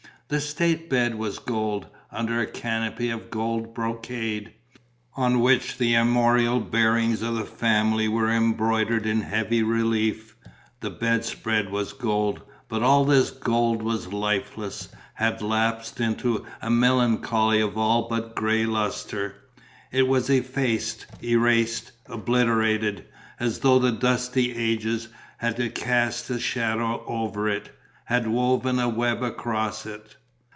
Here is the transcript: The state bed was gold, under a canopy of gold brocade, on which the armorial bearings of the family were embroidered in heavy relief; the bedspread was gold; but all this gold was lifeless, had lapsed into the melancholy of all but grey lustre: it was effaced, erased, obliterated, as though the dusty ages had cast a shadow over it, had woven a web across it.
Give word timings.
The 0.33 0.39
state 0.39 0.89
bed 0.89 1.15
was 1.15 1.39
gold, 1.39 1.87
under 2.09 2.39
a 2.39 2.45
canopy 2.47 3.09
of 3.09 3.29
gold 3.29 3.73
brocade, 3.73 4.53
on 5.17 5.41
which 5.41 5.77
the 5.77 5.97
armorial 5.97 6.61
bearings 6.61 7.21
of 7.21 7.35
the 7.35 7.43
family 7.43 8.07
were 8.07 8.29
embroidered 8.31 9.05
in 9.05 9.23
heavy 9.23 9.61
relief; 9.61 10.37
the 10.79 10.89
bedspread 10.89 11.69
was 11.69 11.91
gold; 11.91 12.43
but 12.69 12.81
all 12.81 13.03
this 13.03 13.29
gold 13.29 13.81
was 13.81 14.13
lifeless, 14.13 14.87
had 15.15 15.41
lapsed 15.41 15.99
into 15.99 16.45
the 16.63 16.69
melancholy 16.69 17.59
of 17.59 17.77
all 17.77 18.07
but 18.07 18.33
grey 18.33 18.65
lustre: 18.65 19.35
it 19.91 20.07
was 20.07 20.29
effaced, 20.29 21.07
erased, 21.21 21.91
obliterated, 22.05 23.03
as 23.37 23.59
though 23.59 23.79
the 23.79 23.91
dusty 23.91 24.55
ages 24.55 25.09
had 25.39 25.75
cast 25.75 26.29
a 26.29 26.39
shadow 26.39 27.03
over 27.05 27.49
it, 27.49 27.75
had 28.05 28.27
woven 28.27 28.79
a 28.79 28.87
web 28.87 29.21
across 29.21 29.85
it. 29.85 30.15